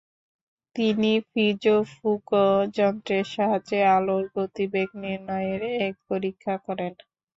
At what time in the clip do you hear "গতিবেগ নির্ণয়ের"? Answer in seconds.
4.35-5.61